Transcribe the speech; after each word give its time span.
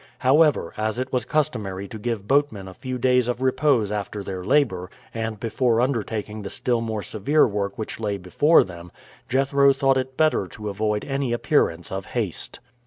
However, 0.17 0.73
as 0.77 0.97
it 0.97 1.13
was 1.13 1.25
customary 1.25 1.87
to 1.89 1.99
give 1.99 2.27
boatmen 2.27 2.67
a 2.67 2.73
few 2.73 2.97
days 2.97 3.27
of 3.27 3.39
repose 3.39 3.91
after 3.91 4.23
their 4.23 4.43
labor, 4.43 4.89
and 5.13 5.39
before 5.39 5.79
undertaking 5.79 6.41
the 6.41 6.49
still 6.49 6.81
more 6.81 7.03
severe 7.03 7.45
work 7.47 7.77
which 7.77 7.99
lay 7.99 8.17
before 8.17 8.63
them, 8.63 8.91
Jethro 9.29 9.73
thought 9.73 9.97
it 9.97 10.17
better 10.17 10.47
to 10.47 10.69
avoid 10.69 11.05
any 11.05 11.33
appearance 11.33 11.91
of 11.91 12.07
haste. 12.07 12.59